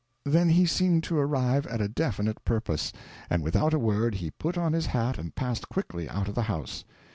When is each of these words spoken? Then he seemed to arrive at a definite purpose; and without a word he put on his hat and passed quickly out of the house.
Then 0.25 0.49
he 0.49 0.65
seemed 0.65 1.03
to 1.03 1.19
arrive 1.19 1.67
at 1.67 1.79
a 1.79 1.87
definite 1.87 2.43
purpose; 2.43 2.91
and 3.29 3.43
without 3.43 3.71
a 3.71 3.77
word 3.77 4.15
he 4.15 4.31
put 4.31 4.57
on 4.57 4.73
his 4.73 4.87
hat 4.87 5.19
and 5.19 5.35
passed 5.35 5.69
quickly 5.69 6.09
out 6.09 6.27
of 6.27 6.33
the 6.33 6.41
house. 6.49 6.85